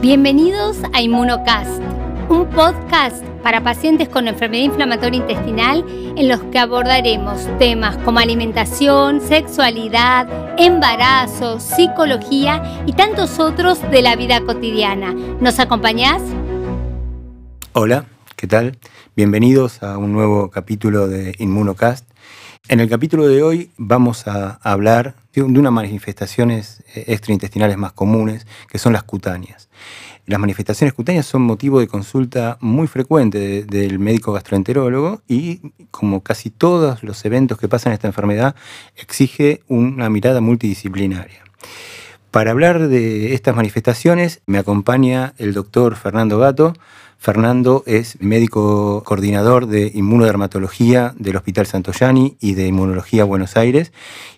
[0.00, 1.82] Bienvenidos a Inmunocast,
[2.28, 9.20] un podcast para pacientes con enfermedad inflamatoria intestinal en los que abordaremos temas como alimentación,
[9.20, 15.12] sexualidad, embarazo, psicología y tantos otros de la vida cotidiana.
[15.40, 16.22] ¿Nos acompañás?
[17.72, 18.04] Hola,
[18.36, 18.78] ¿qué tal?
[19.16, 22.08] Bienvenidos a un nuevo capítulo de Inmunocast.
[22.66, 28.46] En el capítulo de hoy vamos a hablar de unas manifestaciones eh, extraintestinales más comunes,
[28.68, 29.68] que son las cutáneas.
[30.26, 36.50] Las manifestaciones cutáneas son motivo de consulta muy frecuente del médico gastroenterólogo y, como casi
[36.50, 38.54] todos los eventos que pasan esta enfermedad,
[38.96, 41.44] exige una mirada multidisciplinaria.
[42.30, 46.74] Para hablar de estas manifestaciones me acompaña el doctor Fernando Gato,
[47.18, 53.92] Fernando es médico coordinador de inmunodermatología del Hospital Santoyani y de Inmunología Buenos Aires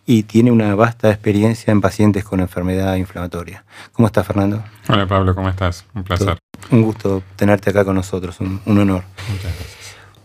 [0.06, 3.64] y tiene una vasta experiencia en pacientes con enfermedad inflamatoria.
[3.92, 4.64] ¿Cómo estás, Fernando?
[4.88, 5.84] Hola, Pablo, ¿cómo estás?
[5.95, 6.38] Un placer.
[6.70, 9.04] Un gusto tenerte acá con nosotros, un, honor.
[9.28, 9.79] Muchas gracias.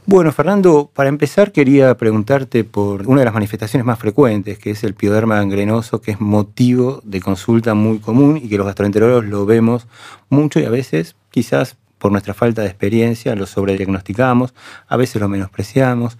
[0.07, 4.83] Bueno, Fernando, para empezar quería preguntarte por una de las manifestaciones más frecuentes, que es
[4.83, 9.47] el pioderma gangrenoso, que es motivo de consulta muy común y que los gastroenterólogos lo
[9.47, 9.87] vemos
[10.29, 14.53] mucho y a veces quizás por nuestra falta de experiencia, lo sobrediagnosticamos,
[14.87, 16.19] a veces lo menospreciamos.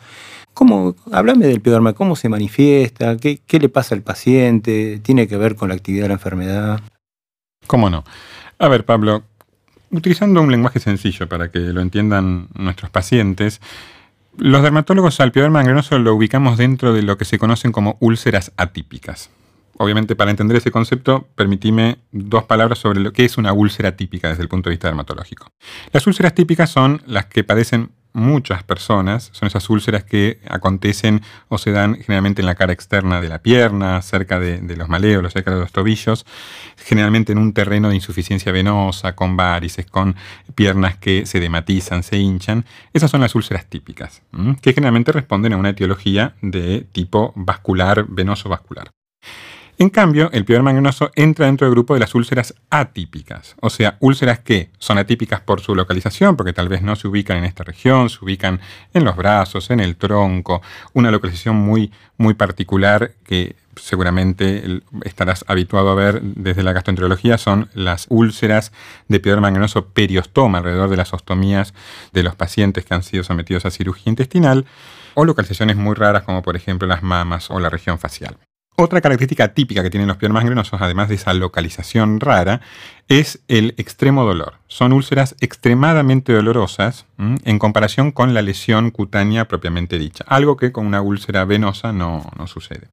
[0.56, 5.38] ¿Cómo, háblame del pioderma, cómo se manifiesta, ¿Qué, qué le pasa al paciente, tiene que
[5.38, 6.82] ver con la actividad de la enfermedad.
[7.68, 8.04] ¿Cómo no?
[8.58, 9.24] A ver, Pablo,
[9.98, 13.62] utilizando un lenguaje sencillo para que lo entiendan nuestros pacientes,
[14.38, 18.52] los dermatólogos al pioderma gangrenoso lo ubicamos dentro de lo que se conocen como úlceras
[18.58, 19.30] atípicas
[19.78, 24.30] obviamente para entender ese concepto, permitime dos palabras sobre lo que es una úlcera típica
[24.30, 25.48] desde el punto de vista dermatológico.
[25.92, 31.58] Las úlceras típicas son las que padecen muchas personas, son esas úlceras que acontecen o
[31.58, 35.52] se dan generalmente en la cara externa de la pierna, cerca de, los maleolos, cerca
[35.52, 36.26] de los tobillos,
[36.78, 40.16] generalmente en un terreno de insuficiencia venosa, con varices, con
[40.56, 42.66] piernas que se dematizan, se hinchan.
[42.94, 44.22] Esas son las úlceras típicas,
[44.62, 48.92] que generalmente responden a una etiología de tipo vascular, venoso vascular.
[49.78, 53.98] En cambio, el pioderma gangrenoso entra dentro del grupo de las úlceras atípicas, o sea,
[54.00, 57.66] úlceras que son atípicas por su localización, porque tal vez no se ubican en esta
[57.66, 58.62] región, se ubican
[58.94, 60.62] en los brazos, en el tronco,
[60.94, 67.70] una localización muy, muy particular que seguramente estarás habituado a ver desde la gastroenterología son
[67.74, 68.72] las úlceras
[69.10, 71.74] de pioderma gangrenoso periostoma alrededor de las ostomías
[72.14, 74.66] de los pacientes que han sido sometidos a cirugía intestinal
[75.16, 78.38] o localizaciones muy raras como por ejemplo las mamas o la región facial.
[78.78, 82.60] Otra característica típica que tienen los piodermas gangrenosos, además de esa localización rara,
[83.08, 84.56] es el extremo dolor.
[84.68, 90.86] Son úlceras extremadamente dolorosas en comparación con la lesión cutánea propiamente dicha, algo que con
[90.86, 92.90] una úlcera venosa no, sucede.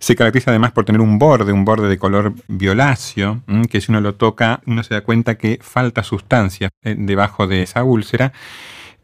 [0.00, 4.00] Se caracteriza además por tener un borde, un borde de color violáceo, que si uno
[4.00, 8.32] lo toca, uno se da cuenta que falta sustancia eh, debajo de esa úlcera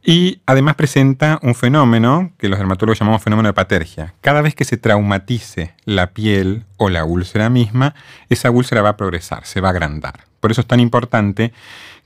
[0.05, 4.15] y además presenta un fenómeno que los dermatólogos llamamos fenómeno de patergia.
[4.21, 7.95] Cada vez que se traumatice la piel o la úlcera misma,
[8.29, 10.25] esa úlcera va a progresar, se va a agrandar.
[10.41, 11.55] Por eso es tan importante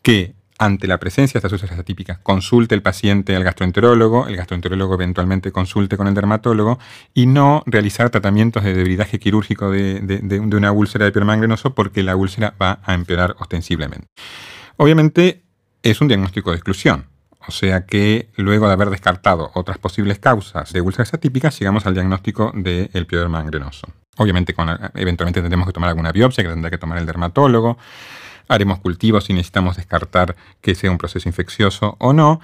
[0.03, 4.95] que ante la presencia de estas úlceras atípicas, consulte el paciente al gastroenterólogo, el gastroenterólogo
[4.95, 6.81] eventualmente consulte con el dermatólogo
[7.15, 12.55] y no realizar tratamientos de debilidaje quirúrgico de, una úlcera de piel porque la úlcera
[12.61, 14.09] va a empeorar ostensiblemente.
[14.77, 15.45] Obviamente
[15.83, 17.07] es un diagnóstico de exclusión.
[17.49, 21.95] O sea que luego de haber descartado otras posibles causas de úlceras atípicas, llegamos al
[21.95, 23.43] diagnóstico del de pioderma.
[24.19, 24.55] Obviamente,
[24.95, 27.79] eventualmente tendremos que tomar alguna biopsia que tendrá que tomar el dermatólogo.
[28.49, 32.41] Haremos cultivos si necesitamos descartar que sea un proceso infeccioso o no.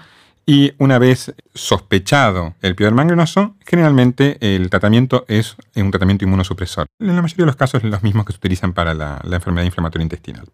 [0.47, 6.87] Y una vez sospechado el pioderma gangrenoso, generalmente el tratamiento es un tratamiento inmunosupresor.
[6.99, 9.65] En la mayoría de los casos, los mismos que se utilizan para la, la enfermedad
[9.65, 10.47] inflamatoria intestinal.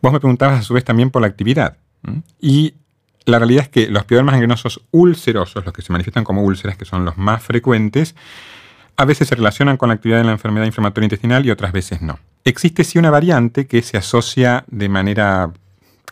[0.00, 1.76] Vos me preguntabas a su vez también por la actividad.
[2.40, 2.74] Y
[3.26, 6.84] la realidad es que los piodermas gangrenosos ulcerosos, los que se manifiestan como úlceras, que
[6.84, 8.14] son los más frecuentes,
[8.96, 12.02] a veces se relacionan con la actividad de la enfermedad inflamatoria intestinal y otras veces
[12.02, 12.18] no.
[12.44, 15.52] Existe sí una variante que se asocia de manera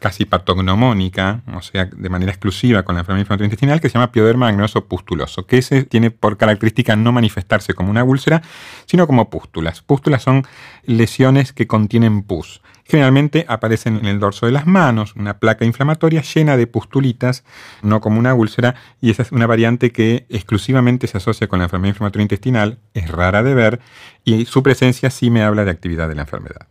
[0.01, 4.11] casi patognomónica, o sea, de manera exclusiva con la enfermedad inflamatoria intestinal, que se llama
[4.11, 8.43] pioderma gangrenoso pustuloso, que ese tiene por característica no manifestarse como una úlcera,
[8.87, 9.83] sino como pústulas.
[9.83, 10.47] Pústulas son
[10.85, 12.63] lesiones que contienen pus.
[12.91, 17.45] Generalmente aparecen en el dorso de las manos, una placa inflamatoria llena de pustulitas,
[17.83, 21.67] no como una úlcera, y esa es una variante que exclusivamente se asocia con la
[21.67, 23.81] enfermedad inflamatoria intestinal, es rara de ver,
[24.25, 26.67] y su presencia sí me habla de actividad de la enfermedad.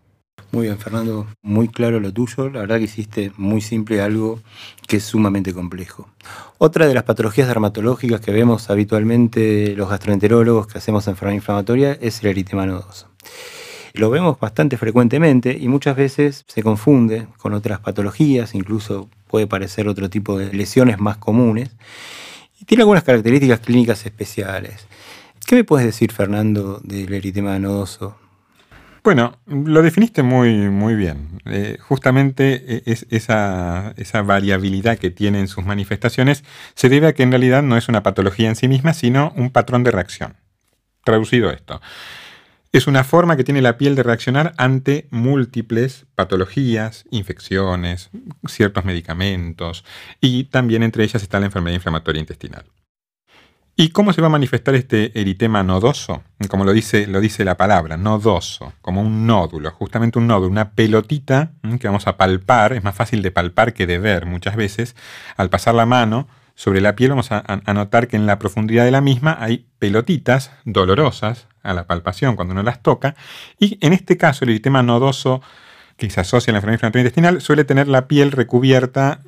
[0.52, 2.50] Muy bien, Fernando, muy claro lo tuyo.
[2.50, 4.42] La verdad que hiciste muy simple algo
[4.88, 6.10] que es sumamente complejo.
[6.58, 12.22] Otra de las patologías dermatológicas que vemos habitualmente los gastroenterólogos que hacemos enfermedad inflamatoria es
[12.24, 13.08] el eritema nodoso.
[13.94, 19.88] Lo vemos bastante frecuentemente y muchas veces se confunde con otras patologías, incluso puede parecer
[19.88, 21.72] otro tipo de lesiones más comunes.
[22.60, 24.88] Y tiene algunas características clínicas especiales.
[25.46, 28.16] ¿Qué me puedes decir, Fernando, del eritema nodoso?
[29.04, 31.40] Bueno, lo definiste muy, muy bien.
[31.46, 36.44] Eh, justamente eh, es esa, esa, variabilidad que tiene en sus manifestaciones
[36.76, 39.52] se debe a que en realidad no es una patología en sí misma, sino un
[39.52, 40.36] patrón de reacción.
[41.06, 41.82] Traducido esto.
[42.72, 48.12] Es una forma que tiene la piel de reaccionar ante múltiples patologías, infecciones,
[48.48, 49.84] ciertos medicamentos
[50.22, 52.66] y también entre ellas está la enfermedad inflamatoria intestinal.
[53.76, 56.22] ¿Y cómo se va a manifestar este eritema nodoso?
[56.48, 60.72] Como lo dice, lo dice la palabra, nodoso, como un nódulo, justamente un nódulo, una
[60.74, 64.96] pelotita que vamos a palpar, es más fácil de palpar que de ver muchas veces.
[65.38, 66.28] Al pasar la mano
[66.60, 69.66] sobre la piel vamos a, a notar que en la profundidad de la misma hay
[69.80, 73.16] pelotitas dolorosas a la palpación cuando uno las toca,
[73.58, 75.42] y en este caso el eritema nodoso
[75.96, 79.22] que se asocia a la enfermedad inflamatoria intestinal, suele tener la piel recubierta,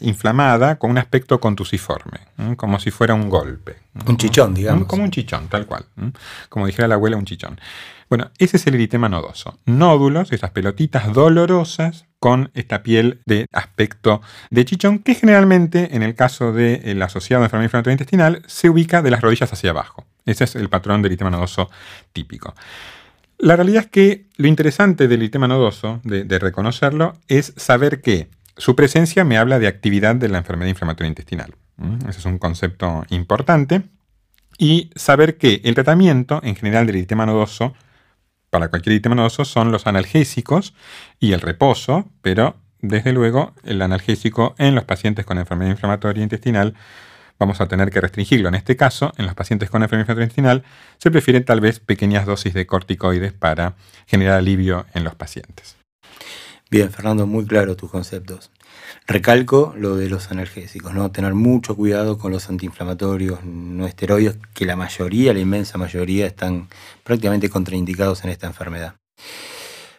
[0.00, 2.20] inflamada, con un aspecto contusiforme,
[2.56, 3.76] como si fuera un golpe.
[4.06, 4.86] Un chichón, digamos.
[4.86, 5.84] Como un chichón, tal cual.
[6.48, 7.60] Como dijera la abuela, un chichón.
[8.08, 9.58] Bueno, ese es el eritema nodoso.
[9.66, 16.14] Nódulos, esas pelotitas dolorosas con esta piel de aspecto de chichón, que generalmente, en el
[16.14, 20.06] caso del asociado a enfermedad inflamatoria intestinal, se ubica de las rodillas hacia abajo.
[20.24, 21.68] Ese es el patrón del eritema nodoso
[22.12, 22.54] típico.
[23.38, 28.76] La realidad es que lo interesante del eritema nodoso, de, reconocerlo, es saber que su
[28.76, 31.56] presencia me habla de actividad de la enfermedad inflamatoria intestinal.
[32.08, 33.82] Ese es un concepto importante.
[34.58, 37.74] Y saber que el tratamiento en general del eritema nodoso,
[38.52, 40.74] para cualquier nodoso, son los analgésicos
[41.18, 46.74] y el reposo, pero desde luego el analgésico en los pacientes con enfermedad inflamatoria intestinal
[47.38, 48.50] vamos a tener que restringirlo.
[48.50, 50.64] En este caso, en los pacientes con enfermedad intestinal,
[50.98, 53.74] se prefieren tal vez pequeñas dosis de corticoides para
[54.06, 55.76] generar alivio en los pacientes.
[56.72, 58.50] Bien, Fernando, muy claro tus conceptos.
[59.06, 61.10] Recalco lo de los analgésicos, ¿no?
[61.10, 66.68] Tener mucho cuidado con los antiinflamatorios no esteroides, que la mayoría, la inmensa mayoría, están
[67.04, 68.94] prácticamente contraindicados en esta enfermedad.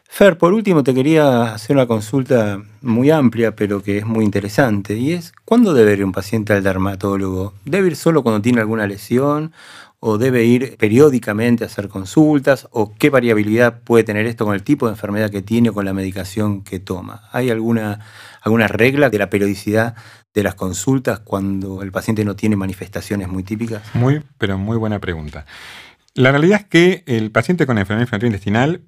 [0.10, 4.96] Fer, por último te quería hacer una consulta muy amplia, pero que es muy interesante,
[4.96, 7.54] y es, ¿cuándo debe ir un paciente al dermatólogo?
[7.66, 9.54] ¿Debe ir solo cuando tiene alguna lesión?
[10.06, 12.68] ¿O debe ir periódicamente a hacer consultas?
[12.72, 15.86] ¿O qué variabilidad puede tener esto con el tipo de enfermedad que tiene o con
[15.86, 17.30] la medicación que toma?
[17.32, 18.02] ¿Hay alguna,
[18.42, 19.96] alguna regla de la periodicidad
[20.34, 23.82] de las consultas cuando el paciente no tiene manifestaciones muy típicas?
[23.94, 25.46] Muy, pero muy buena pregunta.
[26.16, 28.82] La realidad es que el paciente con enfermedad intestinal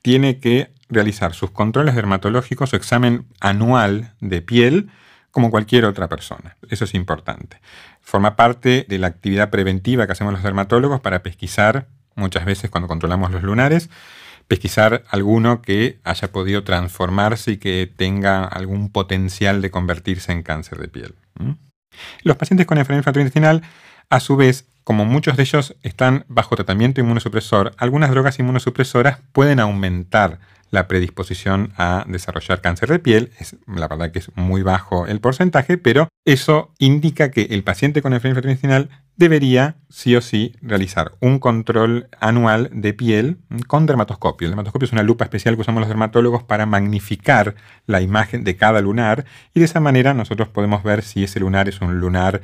[0.00, 4.88] tiene que realizar sus controles dermatológicos, su examen anual de piel,
[5.32, 6.56] como cualquier otra persona.
[6.70, 7.60] Eso es importante.
[8.02, 12.88] Forma parte de la actividad preventiva que hacemos los dermatólogos para pesquisar, muchas veces cuando
[12.88, 13.88] controlamos los lunares,
[14.48, 20.78] pesquisar alguno que haya podido transformarse y que tenga algún potencial de convertirse en cáncer
[20.78, 21.14] de piel.
[22.22, 23.62] Los pacientes con enfermedad inflamatoria intestinal,
[24.10, 29.60] a su vez, como muchos de ellos están bajo tratamiento inmunosupresor, algunas drogas inmunosupresoras pueden
[29.60, 30.40] aumentar
[30.72, 33.30] la predisposición a desarrollar cáncer de piel.
[33.38, 38.02] Es, la verdad que es muy bajo el porcentaje, pero eso indica que el paciente
[38.02, 43.36] con enfermedad intestinal debería sí o sí realizar un control anual de piel
[43.66, 44.46] con dermatoscopio.
[44.46, 47.54] El dermatoscopio es una lupa especial que usamos los dermatólogos para magnificar
[47.86, 51.68] la imagen de cada lunar y de esa manera nosotros podemos ver si ese lunar
[51.68, 52.40] es un lunar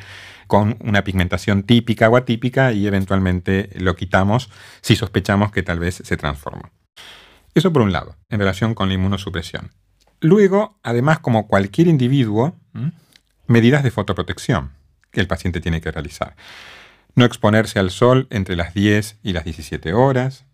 [0.47, 4.51] con una pigmentación típica o atípica y eventualmente lo quitamos
[4.83, 6.71] si sospechamos que tal vez se transforma.
[7.59, 9.73] Eso por un lado, en relación con la inmunosupresión.
[10.21, 12.57] Luego, además, como cualquier individuo,
[13.49, 14.71] medidas de fotoprotección
[15.11, 16.37] que el paciente tiene que realizar.
[17.17, 20.45] No exponerse al sol entre las 10 y las 17 horas.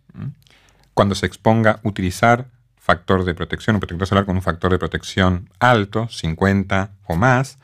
[0.94, 2.46] Cuando se exponga, utilizar
[2.78, 7.58] factor de protección, un protector solar con un factor de protección alto, 50 o más.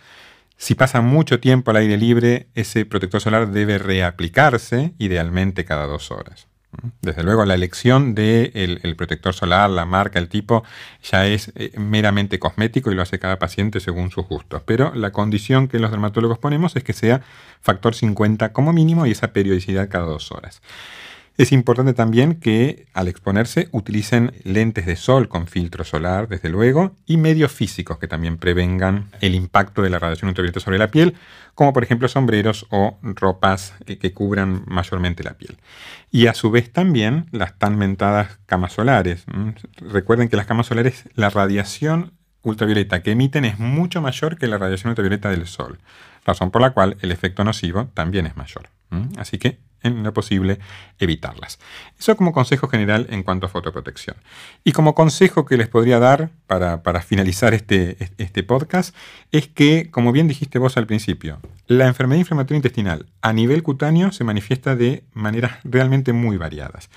[0.59, 6.11] Si pasa mucho tiempo al aire libre, ese protector solar debe reaplicarse, idealmente cada dos
[6.11, 6.50] horas.
[7.03, 10.63] Desde luego, la elección del el protector solar, la marca, el tipo,
[11.03, 14.63] ya es eh, meramente cosmético y lo hace cada paciente según sus gustos.
[14.65, 17.23] Pero la condición que los dermatólogos ponemos es que sea
[17.61, 20.63] factor 50 como mínimo y esa periodicidad cada dos horas.
[21.37, 26.97] Es importante también que al exponerse utilicen lentes de sol con filtro solar, desde luego,
[27.07, 31.15] y medios físicos que también prevengan el impacto de la radiación ultravioleta sobre la piel,
[31.55, 35.57] como por ejemplo sombreros o ropas que, cubran mayormente la piel.
[36.11, 39.25] Y a su vez también las tan mentadas camas solares.
[39.77, 44.59] Recuerden que las camas solares, la radiación ultravioleta que emiten es mucho mayor que la
[44.59, 45.79] radiación ultravioleta del sol,
[46.25, 48.69] razón por la cual el efecto nocivo también es mayor.
[49.17, 50.59] Así que en lo posible,
[50.99, 51.59] evitarlas.
[51.99, 54.17] Eso como consejo general en cuanto a fotoprotección.
[54.65, 58.95] Y como consejo que les podría dar para, finalizar este, este podcast
[59.33, 64.13] es que, como bien dijiste vos al principio, la enfermedad inflamatoria intestinal a nivel cutáneo
[64.13, 66.91] se manifiesta de maneras realmente muy variadas.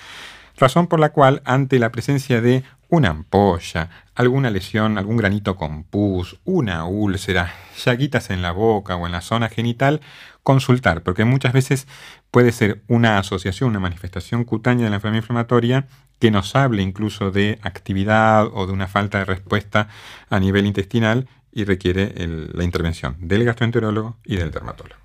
[0.57, 5.83] Razón por la cual, ante la presencia de una ampolla, alguna lesión, algún granito con
[5.83, 7.53] pus, una úlcera,
[7.83, 10.01] llaguitas en la boca o en la zona genital,
[10.43, 11.87] consultar, porque muchas veces
[12.31, 15.87] puede ser una asociación, una manifestación cutánea de la enfermedad inflamatoria
[16.19, 19.89] que nos hable incluso de actividad o de una falta de respuesta
[20.29, 22.13] a nivel intestinal y requiere
[22.53, 24.99] la intervención del gastroenterólogo y del dermatólogo.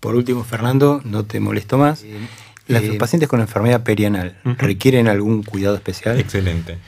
[0.00, 2.04] Por último, Fernando, no te molesto más.
[2.68, 6.18] Los eh, pacientes con enfermedad perianal requieren algún cuidado especial.
[6.18, 6.78] Excelente.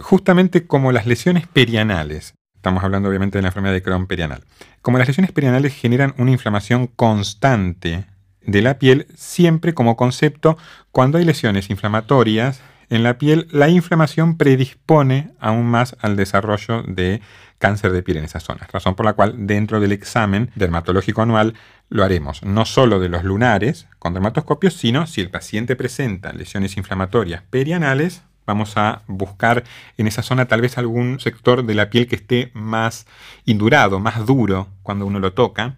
[0.00, 4.44] Justamente como las lesiones perianales, estamos hablando obviamente de la enfermedad de Crohn perianal,
[4.82, 8.06] como las lesiones perianales generan una inflamación constante
[8.42, 10.56] de la piel, siempre como concepto,
[10.90, 17.20] cuando hay lesiones inflamatorias en la piel, la inflamación predispone aún más al desarrollo de
[17.58, 18.70] cáncer de piel en esas zonas.
[18.72, 21.54] Razón por la cual dentro del examen dermatológico anual
[21.88, 26.76] lo haremos no solo de los lunares con dermatoscopio, sino si el paciente presenta lesiones
[26.76, 29.64] inflamatorias perianales, vamos a buscar
[29.96, 33.06] en esa zona tal vez algún sector de la piel que esté más
[33.44, 35.76] indurado, más duro cuando uno lo toca,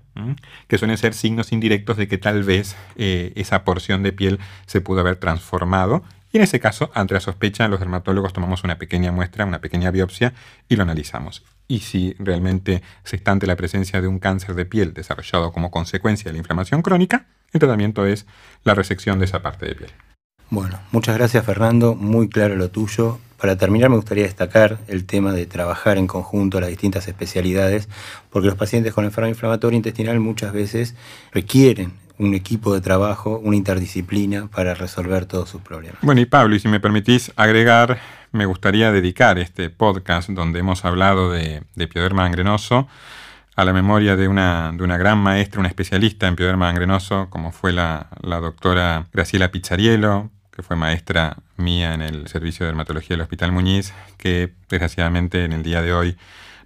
[0.68, 4.80] que suelen ser signos indirectos de que tal vez eh, esa porción de piel se
[4.80, 6.02] pudo haber transformado
[6.32, 9.90] y en ese caso, ante la sospecha, los dermatólogos tomamos una pequeña muestra, una pequeña
[9.90, 10.32] biopsia
[10.66, 11.44] y lo analizamos.
[11.68, 15.70] Y si realmente se está ante la presencia de un cáncer de piel desarrollado como
[15.70, 18.26] consecuencia de la inflamación crónica, el tratamiento es
[18.64, 19.90] la resección de esa parte de piel.
[20.52, 23.18] Bueno, muchas gracias Fernando, muy claro lo tuyo.
[23.40, 27.88] Para terminar me gustaría destacar el tema de trabajar en conjunto las distintas especialidades,
[28.28, 30.94] porque los pacientes con enfermedad inflamatoria intestinal muchas veces
[31.32, 36.00] requieren un equipo de trabajo, una interdisciplina para resolver todos sus problemas.
[36.02, 37.98] Bueno, y Pablo, y si me permitís agregar,
[38.30, 42.88] me gustaría dedicar este podcast donde hemos hablado de, de pioderma gangrenoso
[43.56, 47.52] a la memoria de una, de una gran maestra, una especialista en pioderma gangrenoso, como
[47.52, 53.10] fue la, la doctora Graciela Pizzariello, que fue maestra mía en el servicio de dermatología
[53.10, 56.16] del Hospital Muñiz, que desgraciadamente en el día de hoy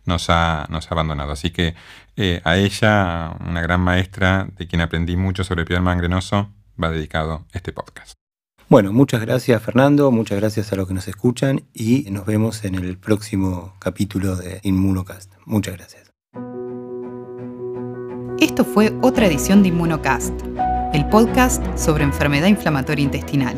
[0.04, 1.32] nos ha, nos ha abandonado.
[1.32, 1.74] Así que
[2.16, 6.50] eh, a ella, una gran maestra de quien aprendí mucho sobre piel mangrenoso,
[6.82, 8.14] va dedicado este podcast.
[8.68, 12.74] Bueno, muchas gracias Fernando, muchas gracias a los que nos escuchan y nos vemos en
[12.74, 15.32] el próximo capítulo de Inmunocast.
[15.44, 16.10] Muchas gracias.
[18.40, 20.34] Esto fue otra edición de Inmunocast,
[20.92, 23.56] el podcast sobre enfermedad inflamatoria intestinal.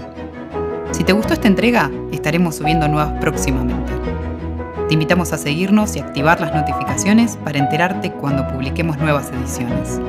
[0.92, 3.92] Si te gustó esta entrega, estaremos subiendo nuevas próximamente.
[4.88, 10.00] Te invitamos a seguirnos y activar las notificaciones para enterarte cuando publiquemos nuevas ediciones.